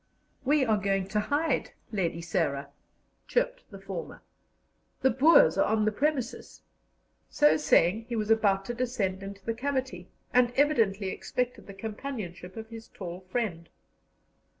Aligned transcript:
"We 0.43 0.65
are 0.65 0.79
going 0.79 1.09
to 1.09 1.19
hide, 1.19 1.73
Lady 1.91 2.23
Sarah," 2.23 2.69
chirped 3.27 3.69
the 3.69 3.77
former. 3.79 4.23
"The 5.03 5.11
Boers 5.11 5.59
are 5.59 5.65
on 5.67 5.85
the 5.85 5.91
premises." 5.91 6.63
So 7.29 7.55
saying, 7.55 8.05
he 8.09 8.15
was 8.15 8.31
about 8.31 8.65
to 8.65 8.73
descend 8.73 9.21
into 9.21 9.45
the 9.45 9.53
cavity, 9.53 10.09
and 10.33 10.53
evidently 10.55 11.09
expected 11.11 11.67
the 11.67 11.75
companionship 11.75 12.57
of 12.57 12.69
his 12.69 12.87
tall 12.87 13.19
friend. 13.31 13.69